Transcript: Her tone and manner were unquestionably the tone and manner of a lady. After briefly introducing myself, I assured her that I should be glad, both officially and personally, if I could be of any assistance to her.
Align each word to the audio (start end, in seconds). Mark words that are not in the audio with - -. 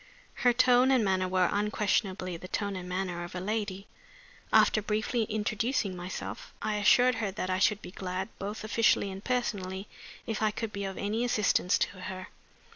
Her 0.41 0.51
tone 0.51 0.89
and 0.89 1.05
manner 1.05 1.27
were 1.27 1.47
unquestionably 1.51 2.35
the 2.35 2.47
tone 2.47 2.75
and 2.75 2.89
manner 2.89 3.23
of 3.23 3.35
a 3.35 3.39
lady. 3.39 3.85
After 4.51 4.81
briefly 4.81 5.25
introducing 5.25 5.95
myself, 5.95 6.51
I 6.59 6.77
assured 6.77 7.13
her 7.21 7.29
that 7.29 7.51
I 7.51 7.59
should 7.59 7.83
be 7.83 7.91
glad, 7.91 8.29
both 8.39 8.63
officially 8.63 9.11
and 9.11 9.23
personally, 9.23 9.87
if 10.25 10.41
I 10.41 10.49
could 10.49 10.73
be 10.73 10.85
of 10.85 10.97
any 10.97 11.23
assistance 11.23 11.77
to 11.77 11.89
her. 11.99 12.29